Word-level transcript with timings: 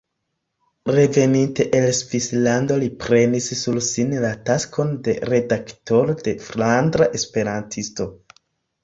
Reveninte 0.91 1.65
el 1.79 1.83
Svislando 1.97 2.77
li 2.83 2.87
prenis 3.03 3.49
sur 3.59 3.77
sin 3.89 4.15
la 4.23 4.31
taskon 4.47 4.95
de 5.09 5.15
redaktoro 5.33 6.17
de 6.29 6.35
"Flandra 6.47 7.09
Esperantisto". 7.21 8.09